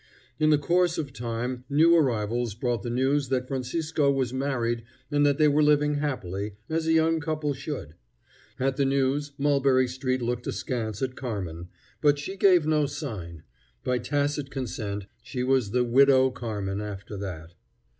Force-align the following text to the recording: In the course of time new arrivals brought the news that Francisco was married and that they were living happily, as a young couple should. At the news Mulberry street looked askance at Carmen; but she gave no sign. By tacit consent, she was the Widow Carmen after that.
In 0.39 0.49
the 0.49 0.57
course 0.57 0.97
of 0.97 1.13
time 1.13 1.63
new 1.69 1.95
arrivals 1.95 2.55
brought 2.55 2.81
the 2.81 2.89
news 2.89 3.29
that 3.29 3.47
Francisco 3.47 4.09
was 4.11 4.33
married 4.33 4.83
and 5.11 5.23
that 5.27 5.37
they 5.37 5.47
were 5.47 5.61
living 5.61 5.99
happily, 5.99 6.55
as 6.67 6.87
a 6.87 6.91
young 6.93 7.19
couple 7.19 7.53
should. 7.53 7.93
At 8.59 8.77
the 8.77 8.83
news 8.85 9.33
Mulberry 9.37 9.87
street 9.87 10.23
looked 10.23 10.47
askance 10.47 11.03
at 11.03 11.15
Carmen; 11.15 11.67
but 12.01 12.17
she 12.17 12.35
gave 12.35 12.65
no 12.65 12.87
sign. 12.87 13.43
By 13.83 13.99
tacit 13.99 14.49
consent, 14.49 15.05
she 15.21 15.43
was 15.43 15.69
the 15.69 15.83
Widow 15.83 16.31
Carmen 16.31 16.81
after 16.81 17.15
that. 17.17 17.53